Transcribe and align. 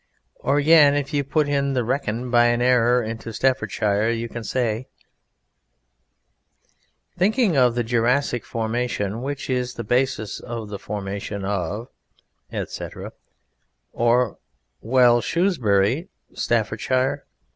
Or 0.39 0.57
again, 0.57 0.95
if 0.95 1.13
you 1.13 1.23
put 1.23 1.45
the 1.45 1.83
Wrekin 1.83 2.31
by 2.31 2.45
an 2.45 2.59
error 2.59 3.03
into 3.03 3.31
Staffordshire, 3.31 4.09
you 4.09 4.27
can 4.27 4.43
say, 4.43 4.71
"I 4.77 4.81
was 4.81 6.69
thinking 7.19 7.55
of 7.55 7.75
the 7.75 7.83
Jurassic 7.83 8.43
formation 8.43 9.21
which 9.21 9.47
is 9.47 9.75
the 9.75 9.83
basis 9.83 10.39
of 10.39 10.69
the 10.69 10.79
formation 10.79 11.45
of" 11.45 11.89
etc. 12.51 13.11
Or, 13.93 14.39
"Well, 14.81 15.21
Shrewsbury... 15.21 16.09
Staffordshire?... 16.33 17.27